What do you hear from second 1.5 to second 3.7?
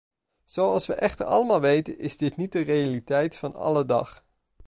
weten is dit niet de realiteit van